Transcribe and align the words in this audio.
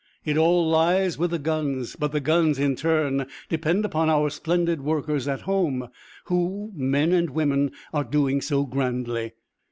It 0.25 0.35
all 0.35 0.67
lies 0.67 1.19
with 1.19 1.29
the 1.29 1.37
guns. 1.37 1.95
But 1.95 2.11
the 2.11 2.19
guns, 2.19 2.57
in 2.57 2.75
turn, 2.75 3.27
depend 3.49 3.85
upon 3.85 4.09
our 4.09 4.31
splendid 4.31 4.81
workers 4.81 5.27
at 5.27 5.41
home, 5.41 5.89
who, 6.23 6.71
men 6.73 7.11
and 7.13 7.29
women, 7.29 7.69
are 7.93 8.03
doing 8.03 8.41
so 8.41 8.65
grandly. 8.65 9.33